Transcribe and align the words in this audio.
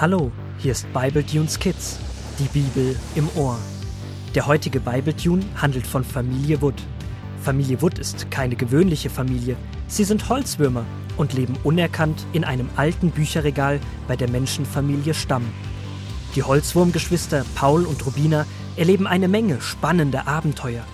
Hallo, 0.00 0.30
hier 0.58 0.70
ist 0.70 0.86
Bible 0.92 1.26
Tunes 1.26 1.58
Kids, 1.58 1.98
die 2.38 2.46
Bibel 2.56 2.94
im 3.16 3.28
Ohr. 3.34 3.58
Der 4.32 4.46
heutige 4.46 4.78
Bible 4.78 5.16
Tune 5.16 5.44
handelt 5.60 5.88
von 5.88 6.04
Familie 6.04 6.62
Wood. 6.62 6.80
Familie 7.42 7.82
Wood 7.82 7.98
ist 7.98 8.30
keine 8.30 8.54
gewöhnliche 8.54 9.10
Familie. 9.10 9.56
Sie 9.88 10.04
sind 10.04 10.28
Holzwürmer 10.28 10.84
und 11.16 11.32
leben 11.32 11.56
unerkannt 11.64 12.24
in 12.32 12.44
einem 12.44 12.70
alten 12.76 13.10
Bücherregal 13.10 13.80
bei 14.06 14.14
der 14.14 14.30
Menschenfamilie 14.30 15.14
Stamm. 15.14 15.52
Die 16.36 16.44
Holzwurmgeschwister 16.44 17.44
Paul 17.56 17.84
und 17.84 18.06
Rubina 18.06 18.46
erleben 18.76 19.08
eine 19.08 19.26
Menge 19.26 19.60
spannender 19.60 20.28
Abenteuer. 20.28 20.84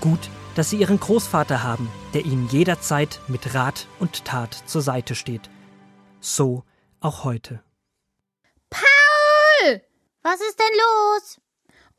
Gut, 0.00 0.30
dass 0.56 0.70
sie 0.70 0.78
ihren 0.78 0.98
Großvater 0.98 1.62
haben, 1.62 1.88
der 2.12 2.26
ihnen 2.26 2.48
jederzeit 2.48 3.20
mit 3.28 3.54
Rat 3.54 3.86
und 4.00 4.24
Tat 4.24 4.64
zur 4.66 4.82
Seite 4.82 5.14
steht. 5.14 5.48
So 6.18 6.64
auch 6.98 7.22
heute. 7.22 7.60
Was 10.22 10.40
ist 10.40 10.58
denn 10.58 10.74
los? 10.74 11.38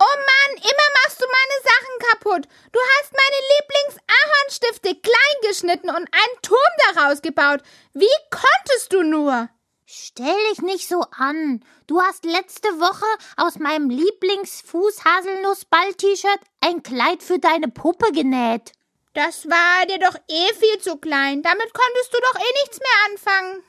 Oh 0.02 0.16
Mann, 0.16 0.56
immer 0.58 0.90
machst 1.04 1.22
du 1.22 1.26
meine 1.26 1.62
Sachen 1.64 2.00
kaputt. 2.10 2.48
Du 2.72 2.80
hast 2.80 3.14
meine 3.14 3.42
Lieblings-Ahornstifte 3.52 4.96
klein 5.02 5.38
geschnitten 5.42 5.90
und 5.90 5.98
einen 5.98 6.42
Turm 6.42 6.72
daraus 6.94 7.22
gebaut. 7.22 7.62
Wie 7.94 8.08
konntest 8.30 8.94
du 8.94 9.04
nur? 9.04 9.50
Stell 9.86 10.38
dich 10.52 10.62
nicht 10.62 10.88
so 10.88 11.02
an. 11.12 11.66
Du 11.88 12.02
hast 12.02 12.24
letzte 12.24 12.80
Woche 12.80 13.06
aus 13.38 13.58
meinem 13.58 13.90
Lieblings-Fußhaselnuss-Ball-T-Shirt 13.90 16.40
ein 16.62 16.84
Kleid 16.84 17.24
für 17.24 17.40
deine 17.40 17.70
Puppe 17.70 18.12
genäht. 18.12 18.74
Das 19.14 19.50
war 19.50 19.88
dir 19.88 19.98
doch 20.00 20.16
eh 20.30 20.54
viel 20.54 20.80
zu 20.80 20.98
klein. 20.98 21.42
Damit 21.42 21.74
konntest 21.74 22.14
du 22.14 22.20
doch 22.20 22.36
eh 22.40 22.54
nichts 22.62 22.80
mehr 22.80 23.06
anfangen. 23.10 23.64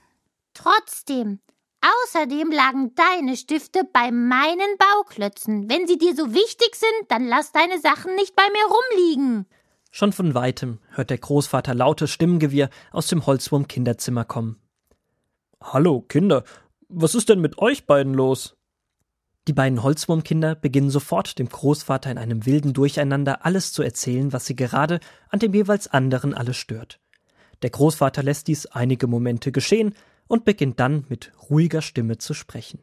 Trotzdem, 0.54 1.40
Außerdem 1.80 2.50
lagen 2.50 2.94
deine 2.94 3.36
Stifte 3.36 3.82
bei 3.90 4.10
meinen 4.10 4.76
Bauklötzen. 4.78 5.70
Wenn 5.70 5.86
sie 5.86 5.96
dir 5.96 6.14
so 6.14 6.34
wichtig 6.34 6.74
sind, 6.74 7.10
dann 7.10 7.26
lass 7.26 7.52
deine 7.52 7.80
Sachen 7.80 8.14
nicht 8.16 8.36
bei 8.36 8.42
mir 8.52 8.64
rumliegen. 8.66 9.46
Schon 9.90 10.12
von 10.12 10.34
weitem 10.34 10.78
hört 10.90 11.10
der 11.10 11.18
Großvater 11.18 11.74
lautes 11.74 12.10
Stimmengewirr 12.10 12.68
aus 12.92 13.06
dem 13.08 13.26
Holzwurm-Kinderzimmer 13.26 14.24
kommen. 14.24 14.60
Hallo, 15.62 16.02
Kinder, 16.02 16.44
was 16.88 17.14
ist 17.14 17.28
denn 17.28 17.40
mit 17.40 17.58
euch 17.58 17.86
beiden 17.86 18.14
los? 18.14 18.56
Die 19.48 19.52
beiden 19.52 19.82
Holzwurmkinder 19.82 20.54
beginnen 20.54 20.90
sofort 20.90 21.38
dem 21.38 21.48
Großvater 21.48 22.10
in 22.10 22.18
einem 22.18 22.46
wilden 22.46 22.72
Durcheinander 22.72 23.44
alles 23.44 23.72
zu 23.72 23.82
erzählen, 23.82 24.32
was 24.32 24.46
sie 24.46 24.54
gerade 24.54 25.00
an 25.28 25.38
dem 25.38 25.54
jeweils 25.54 25.88
anderen 25.88 26.34
alles 26.34 26.56
stört. 26.56 27.00
Der 27.62 27.70
Großvater 27.70 28.22
lässt 28.22 28.48
dies 28.48 28.66
einige 28.66 29.06
Momente 29.06 29.50
geschehen, 29.50 29.94
und 30.30 30.44
beginnt 30.44 30.78
dann 30.78 31.04
mit 31.08 31.32
ruhiger 31.50 31.82
Stimme 31.82 32.16
zu 32.16 32.34
sprechen. 32.34 32.78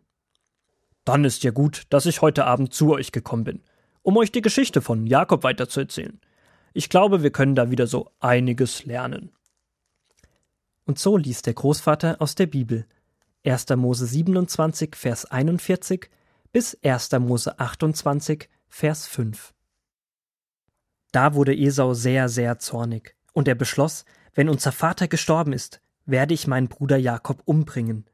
Dann 1.06 1.24
ist 1.24 1.46
ja 1.46 1.52
gut, 1.52 1.84
dass 1.90 2.06
ich 2.06 2.22
heute 2.22 2.44
Abend 2.44 2.74
zu 2.74 2.92
euch 2.92 3.14
gekommen 3.14 3.46
bin, 3.46 3.64
um 4.02 4.18
euch 4.18 4.34
die 4.34 4.42
Geschichte 4.42 4.82
von 4.82 5.08
Jakob 5.08 5.44
weiterzuerzählen. 5.44 6.20
Ich 6.74 6.90
glaube, 6.90 7.24
wir 7.24 7.32
können 7.32 7.56
da 7.56 7.72
wieder 7.72 7.88
so 7.88 8.12
einiges 8.20 8.84
lernen. 8.84 9.32
Und 10.84 11.00
so 11.00 11.16
liest 11.16 11.46
der 11.46 11.54
Großvater 11.54 12.18
aus 12.20 12.36
der 12.36 12.48
Bibel 12.48 12.86
1. 13.46 13.70
Mose 13.78 14.08
27, 14.08 14.94
Vers 14.98 15.24
41 15.24 16.10
bis 16.52 16.78
1. 16.84 17.14
Mose 17.14 17.58
28, 17.58 18.50
Vers 18.68 19.08
5. 19.08 19.54
Da 21.14 21.34
wurde 21.34 21.56
Esau 21.56 21.94
sehr, 21.94 22.28
sehr 22.28 22.60
zornig, 22.60 23.16
und 23.32 23.48
er 23.48 23.56
beschloss, 23.56 24.04
wenn 24.34 24.50
unser 24.50 24.74
Vater 24.74 25.08
gestorben 25.08 25.54
ist, 25.54 25.80
werde 26.08 26.34
ich 26.34 26.48
meinen 26.48 26.70
Bruder 26.70 26.98
Jakob 26.98 27.44
umbringen. 27.46 28.06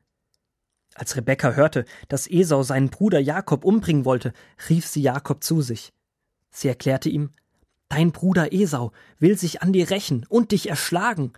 Als 0.96 1.16
Rebekka 1.16 1.54
hörte, 1.54 1.86
dass 2.10 2.30
Esau 2.30 2.64
seinen 2.64 2.90
Bruder 2.90 3.20
Jakob 3.20 3.64
umbringen 3.64 4.06
wollte, 4.06 4.34
rief 4.70 4.86
sie 4.86 5.02
Jakob 5.02 5.44
zu 5.44 5.62
sich. 5.62 5.94
Sie 6.52 6.68
erklärte 6.68 7.10
ihm, 7.10 7.32
Dein 7.90 8.12
Bruder 8.12 8.52
Esau 8.52 8.92
will 9.20 9.38
sich 9.38 9.62
an 9.62 9.72
dir 9.72 9.92
rächen 9.92 10.26
und 10.28 10.52
dich 10.52 10.70
erschlagen. 10.70 11.34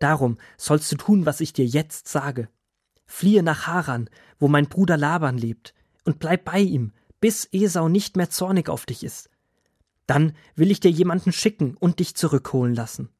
Darum 0.00 0.38
sollst 0.56 0.90
du 0.90 0.96
tun, 0.96 1.26
was 1.26 1.40
ich 1.40 1.52
dir 1.52 1.64
jetzt 1.64 2.08
sage. 2.08 2.48
Fliehe 3.06 3.42
nach 3.42 3.68
Haran, 3.68 4.10
wo 4.38 4.48
mein 4.48 4.68
Bruder 4.68 4.96
Laban 4.96 5.38
lebt, 5.38 5.74
und 6.04 6.18
bleib 6.18 6.44
bei 6.44 6.58
ihm, 6.58 6.92
bis 7.20 7.48
Esau 7.52 7.88
nicht 7.88 8.16
mehr 8.16 8.30
zornig 8.30 8.68
auf 8.68 8.84
dich 8.84 9.04
ist. 9.04 9.30
Dann 10.08 10.34
will 10.56 10.72
ich 10.72 10.80
dir 10.80 10.90
jemanden 10.90 11.30
schicken 11.30 11.76
und 11.76 12.00
dich 12.00 12.16
zurückholen 12.16 12.74
lassen 12.74 13.10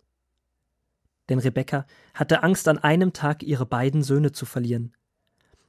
denn 1.28 1.38
Rebekka 1.38 1.86
hatte 2.14 2.42
Angst, 2.42 2.68
an 2.68 2.78
einem 2.78 3.12
Tag 3.12 3.42
ihre 3.42 3.66
beiden 3.66 4.02
Söhne 4.02 4.32
zu 4.32 4.46
verlieren. 4.46 4.94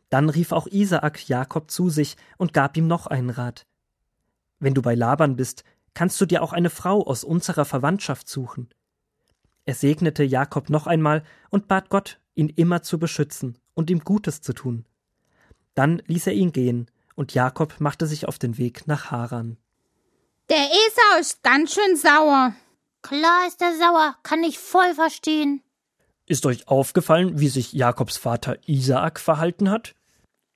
Dann 0.10 0.30
rief 0.30 0.52
auch 0.52 0.68
Isaak 0.68 1.28
Jakob 1.28 1.72
zu 1.72 1.90
sich 1.90 2.18
und 2.38 2.54
gab 2.54 2.78
ihm 2.78 2.88
noch 2.88 3.08
einen 3.08 3.30
Rat. 3.30 3.66
Wenn 4.60 4.74
du 4.74 4.82
bei 4.82 4.96
Laban 4.96 5.36
bist, 5.36 5.64
kannst 5.94 6.20
du 6.22 6.26
dir 6.26 6.44
auch 6.44 6.54
eine 6.54 6.70
Frau 6.70 7.06
aus 7.06 7.24
unserer 7.24 7.66
Verwandtschaft 7.66 8.30
suchen. 8.30 8.70
Er 9.66 9.76
segnete 9.76 10.24
Jakob 10.24 10.70
noch 10.70 10.88
einmal 10.88 11.24
und 11.50 11.68
bat 11.68 11.90
Gott, 11.90 12.20
ihn 12.36 12.50
immer 12.50 12.82
zu 12.82 13.00
beschützen 13.00 13.58
und 13.74 13.90
ihm 13.90 14.00
Gutes 14.00 14.42
zu 14.42 14.54
tun. 14.54 14.86
Dann 15.74 16.02
ließ 16.06 16.28
er 16.28 16.34
ihn 16.34 16.52
gehen, 16.52 16.90
und 17.16 17.34
Jakob 17.34 17.80
machte 17.80 18.08
sich 18.08 18.28
auf 18.28 18.40
den 18.40 18.58
Weg 18.58 18.88
nach 18.88 19.12
Haran. 19.12 19.58
Der 20.50 20.58
Esau 20.58 21.20
ist 21.20 21.44
ganz 21.44 21.74
schön 21.74 21.96
sauer. 21.96 22.54
Klar 23.04 23.48
ist 23.48 23.62
er 23.62 23.76
sauer, 23.76 24.16
kann 24.24 24.44
ich 24.44 24.58
voll 24.58 24.96
verstehen. 24.96 25.62
Ist 26.26 26.46
euch 26.46 26.70
aufgefallen, 26.70 27.40
wie 27.40 27.50
sich 27.50 27.74
Jakobs 27.74 28.18
Vater 28.18 28.58
Isaak 28.66 29.20
verhalten 29.20 29.70
hat? 29.70 29.94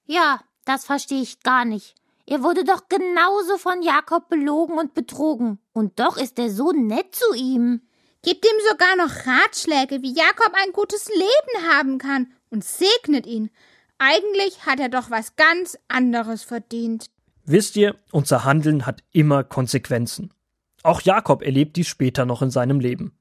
Ja, 0.06 0.40
das 0.66 0.86
verstehe 0.86 1.22
ich 1.22 1.42
gar 1.42 1.66
nicht. 1.66 1.94
Er 2.26 2.44
wurde 2.44 2.64
doch 2.64 2.88
genauso 2.90 3.58
von 3.58 3.82
Jakob 3.84 4.30
belogen 4.30 4.78
und 4.78 4.94
betrogen. 4.94 5.60
Und 5.74 6.00
doch 6.00 6.18
ist 6.18 6.40
er 6.40 6.50
so 6.50 6.72
nett 6.72 7.14
zu 7.14 7.36
ihm. 7.36 7.82
Gibt 8.24 8.46
ihm 8.46 8.60
sogar 8.70 8.96
noch 8.96 9.26
Ratschläge, 9.26 10.02
wie 10.02 10.14
Jakob 10.14 10.54
ein 10.54 10.72
gutes 10.72 11.10
Leben 11.10 11.70
haben 11.70 11.98
kann 11.98 12.34
und 12.50 12.64
segnet 12.64 13.26
ihn. 13.26 13.50
Eigentlich 13.98 14.66
hat 14.66 14.80
er 14.80 14.90
doch 14.90 15.10
was 15.10 15.36
ganz 15.36 15.78
anderes 15.90 16.44
verdient. 16.44 17.10
Wisst 17.46 17.76
ihr, 17.76 17.96
unser 18.12 18.46
Handeln 18.46 18.86
hat 18.86 19.04
immer 19.12 19.44
Konsequenzen. 19.44 20.34
Auch 20.88 21.02
Jakob 21.02 21.42
erlebt 21.42 21.76
dies 21.76 21.90
später 21.90 22.26
noch 22.26 22.42
in 22.42 22.50
seinem 22.50 22.80
Leben. 22.80 23.12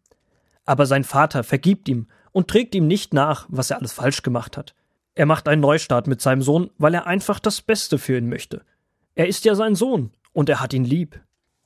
Aber 0.66 0.86
sein 0.86 1.02
Vater 1.02 1.42
vergibt 1.42 1.88
ihm 1.88 2.06
und 2.30 2.46
trägt 2.46 2.76
ihm 2.76 2.86
nicht 2.86 3.12
nach, 3.12 3.46
was 3.48 3.72
er 3.72 3.78
alles 3.78 3.92
falsch 3.92 4.22
gemacht 4.22 4.56
hat. 4.56 4.76
Er 5.16 5.26
macht 5.26 5.48
einen 5.48 5.62
Neustart 5.62 6.06
mit 6.06 6.20
seinem 6.20 6.42
Sohn, 6.42 6.70
weil 6.78 6.94
er 6.94 7.08
einfach 7.08 7.40
das 7.40 7.60
Beste 7.62 7.98
für 7.98 8.18
ihn 8.18 8.28
möchte. 8.28 8.64
Er 9.16 9.26
ist 9.26 9.44
ja 9.44 9.56
sein 9.56 9.74
Sohn 9.74 10.12
und 10.32 10.48
er 10.48 10.60
hat 10.60 10.74
ihn 10.74 10.84
lieb. 10.84 11.20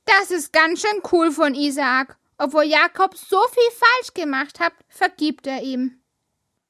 Das 0.05 0.31
ist 0.31 0.51
ganz 0.51 0.81
schön 0.81 1.01
cool 1.11 1.29
von 1.29 1.53
Isaak. 1.53 2.17
Obwohl 2.39 2.63
Jakob 2.63 3.15
so 3.15 3.37
viel 3.51 3.71
falsch 3.77 4.15
gemacht 4.15 4.59
hat, 4.59 4.73
vergibt 4.87 5.45
er 5.45 5.61
ihm. 5.61 5.99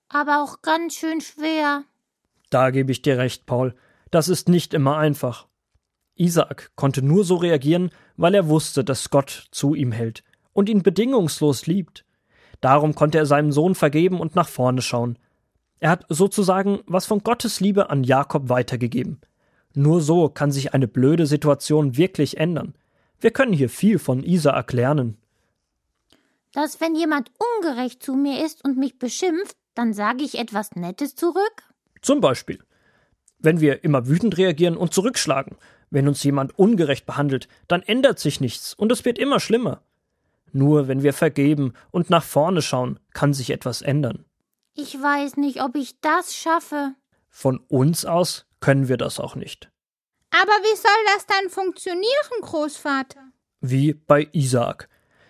Aber 0.09 0.43
auch 0.43 0.61
ganz 0.61 0.95
schön 0.95 1.21
schwer. 1.21 1.85
Da 2.49 2.69
gebe 2.71 2.91
ich 2.91 3.01
dir 3.01 3.17
recht, 3.17 3.45
Paul. 3.45 3.77
Das 4.09 4.27
ist 4.27 4.49
nicht 4.49 4.73
immer 4.73 4.97
einfach. 4.97 5.47
Isaak 6.15 6.71
konnte 6.75 7.01
nur 7.01 7.23
so 7.23 7.35
reagieren, 7.35 7.89
weil 8.17 8.35
er 8.35 8.47
wusste, 8.47 8.83
dass 8.83 9.09
Gott 9.09 9.47
zu 9.51 9.73
ihm 9.75 9.91
hält 9.91 10.23
und 10.53 10.69
ihn 10.69 10.83
bedingungslos 10.83 11.67
liebt. 11.67 12.05
Darum 12.59 12.93
konnte 12.93 13.17
er 13.17 13.25
seinem 13.25 13.51
Sohn 13.51 13.75
vergeben 13.75 14.19
und 14.19 14.35
nach 14.35 14.47
vorne 14.47 14.81
schauen. 14.81 15.17
Er 15.79 15.89
hat 15.89 16.05
sozusagen 16.09 16.81
was 16.85 17.05
von 17.05 17.19
Gottes 17.19 17.59
Liebe 17.59 17.89
an 17.89 18.03
Jakob 18.03 18.49
weitergegeben. 18.49 19.19
Nur 19.73 20.01
so 20.01 20.29
kann 20.29 20.51
sich 20.51 20.73
eine 20.73 20.87
blöde 20.87 21.25
Situation 21.25 21.97
wirklich 21.97 22.37
ändern. 22.37 22.75
Wir 23.19 23.31
können 23.31 23.53
hier 23.53 23.69
viel 23.69 23.97
von 23.97 24.23
Isaak 24.23 24.73
lernen. 24.73 25.17
Dass 26.53 26.81
wenn 26.81 26.95
jemand 26.95 27.31
ungerecht 27.57 28.03
zu 28.03 28.13
mir 28.13 28.45
ist 28.45 28.63
und 28.63 28.77
mich 28.77 28.99
beschimpft, 28.99 29.55
dann 29.73 29.93
sage 29.93 30.23
ich 30.23 30.37
etwas 30.37 30.75
Nettes 30.75 31.15
zurück? 31.15 31.63
Zum 32.01 32.19
Beispiel. 32.19 32.59
Wenn 33.39 33.61
wir 33.61 33.83
immer 33.83 34.07
wütend 34.07 34.37
reagieren 34.37 34.77
und 34.77 34.93
zurückschlagen, 34.93 35.55
wenn 35.91 36.07
uns 36.07 36.23
jemand 36.23 36.57
ungerecht 36.57 37.05
behandelt, 37.05 37.47
dann 37.67 37.83
ändert 37.83 38.17
sich 38.17 38.41
nichts 38.41 38.73
und 38.73 38.91
es 38.91 39.05
wird 39.05 39.19
immer 39.19 39.39
schlimmer. 39.39 39.83
Nur 40.53 40.87
wenn 40.87 41.03
wir 41.03 41.13
vergeben 41.13 41.73
und 41.91 42.09
nach 42.09 42.23
vorne 42.23 42.61
schauen, 42.61 42.99
kann 43.13 43.33
sich 43.33 43.51
etwas 43.51 43.81
ändern. 43.81 44.25
Ich 44.73 44.95
weiß 44.95 45.37
nicht, 45.37 45.61
ob 45.61 45.75
ich 45.75 45.99
das 46.01 46.35
schaffe. 46.35 46.95
Von 47.29 47.59
uns 47.67 48.05
aus 48.05 48.45
können 48.59 48.87
wir 48.87 48.97
das 48.97 49.19
auch 49.19 49.35
nicht. 49.35 49.69
Aber 50.31 50.51
wie 50.51 50.77
soll 50.77 50.91
das 51.13 51.25
dann 51.25 51.49
funktionieren, 51.49 52.41
Großvater? 52.41 53.19
Wie 53.59 53.93
bei 53.93 54.27
Isaak. 54.31 54.89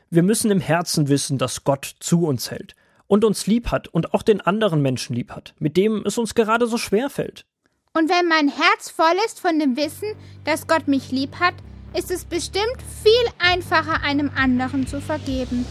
Wir 0.09 0.23
müssen 0.23 0.51
im 0.51 0.59
Herzen 0.59 1.07
wissen, 1.07 1.37
dass 1.37 1.63
Gott 1.63 1.95
zu 1.99 2.25
uns 2.25 2.51
hält 2.51 2.75
und 3.07 3.25
uns 3.25 3.47
lieb 3.47 3.71
hat 3.71 3.87
und 3.87 4.13
auch 4.13 4.23
den 4.23 4.41
anderen 4.41 4.81
Menschen 4.81 5.15
lieb 5.15 5.31
hat, 5.31 5.55
mit 5.57 5.75
dem 5.75 6.03
es 6.05 6.17
uns 6.17 6.35
gerade 6.35 6.67
so 6.67 6.77
schwer 6.77 7.09
fällt. 7.09 7.45
Und 7.93 8.09
wenn 8.09 8.29
mein 8.29 8.47
Herz 8.47 8.89
voll 8.89 9.17
ist 9.25 9.41
von 9.41 9.59
dem 9.59 9.75
Wissen, 9.75 10.15
dass 10.45 10.65
Gott 10.65 10.87
mich 10.87 11.11
lieb 11.11 11.41
hat, 11.41 11.55
ist 11.93 12.09
es 12.09 12.23
bestimmt 12.23 12.77
viel 13.03 13.11
einfacher, 13.37 14.01
einem 14.01 14.31
anderen 14.33 14.87
zu 14.87 15.01
vergeben. 15.01 15.65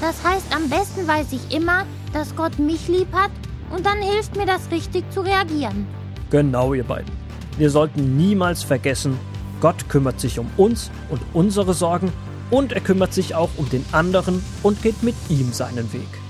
Das 0.00 0.24
heißt, 0.24 0.46
am 0.56 0.70
besten 0.70 1.06
weiß 1.06 1.26
ich 1.32 1.54
immer, 1.54 1.84
dass 2.14 2.34
Gott 2.36 2.58
mich 2.58 2.88
lieb 2.88 3.12
hat 3.12 3.30
und 3.70 3.84
dann 3.84 4.00
hilft 4.00 4.34
mir 4.34 4.46
das 4.46 4.70
richtig 4.70 5.04
zu 5.12 5.20
reagieren. 5.20 5.86
Genau, 6.30 6.72
ihr 6.72 6.84
beiden. 6.84 7.12
wir 7.58 7.68
sollten 7.68 8.16
niemals 8.16 8.62
vergessen, 8.62 9.18
Gott 9.60 9.90
kümmert 9.90 10.20
sich 10.20 10.38
um 10.38 10.50
uns 10.56 10.90
und 11.10 11.20
unsere 11.34 11.74
Sorgen 11.74 12.10
und 12.50 12.72
er 12.72 12.80
kümmert 12.80 13.12
sich 13.12 13.34
auch 13.34 13.50
um 13.58 13.68
den 13.68 13.84
anderen 13.92 14.42
und 14.62 14.82
geht 14.82 15.02
mit 15.02 15.16
ihm 15.28 15.52
seinen 15.52 15.92
Weg. 15.92 16.21